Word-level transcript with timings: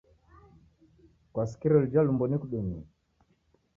Kwasikire 1.31 1.73
luja 1.81 1.99
lumbo 2.05 2.23
nikudumie? 2.27 2.81